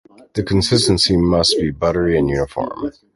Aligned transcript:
The 0.33 0.41
consistency 0.41 1.15
must 1.15 1.59
be 1.59 1.69
buttery 1.69 2.17
and 2.17 2.27
uniform. 2.27 2.91